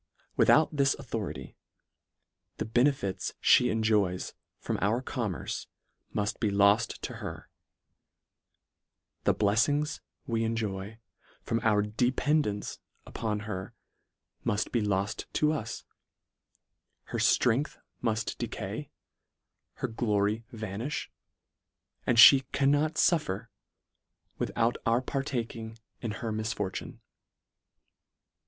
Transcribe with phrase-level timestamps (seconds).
[0.35, 1.55] Without this authority,
[2.57, 5.67] the benefits (be enjoys from our commerce,
[6.11, 7.51] muft be loft to her:
[9.25, 10.97] The bleflings we enjoy
[11.43, 13.75] from our dependance up on her,
[14.43, 15.83] muft be loft to us;
[17.13, 18.89] her ftrength muft decay;
[19.73, 21.09] her glory vanifti;
[22.07, 23.49] and lhe cannot fuf fer,
[24.39, 27.01] without our partaking in her misfortune.